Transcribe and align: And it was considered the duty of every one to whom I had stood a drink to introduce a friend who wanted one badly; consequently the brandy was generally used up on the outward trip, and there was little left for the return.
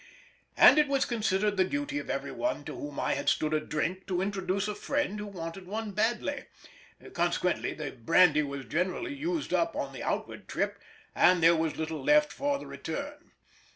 And 0.57 0.79
it 0.79 0.87
was 0.87 1.05
considered 1.05 1.57
the 1.57 1.63
duty 1.63 1.99
of 1.99 2.09
every 2.09 2.31
one 2.31 2.63
to 2.63 2.75
whom 2.75 2.99
I 2.99 3.13
had 3.13 3.29
stood 3.29 3.53
a 3.53 3.59
drink 3.59 4.07
to 4.07 4.19
introduce 4.19 4.67
a 4.67 4.73
friend 4.73 5.19
who 5.19 5.27
wanted 5.27 5.67
one 5.67 5.91
badly; 5.91 6.45
consequently 7.13 7.75
the 7.75 7.91
brandy 7.91 8.41
was 8.41 8.65
generally 8.65 9.13
used 9.13 9.53
up 9.53 9.75
on 9.75 9.93
the 9.93 10.01
outward 10.01 10.47
trip, 10.47 10.79
and 11.13 11.43
there 11.43 11.55
was 11.55 11.77
little 11.77 12.03
left 12.03 12.31
for 12.33 12.57
the 12.57 12.65
return. 12.65 13.31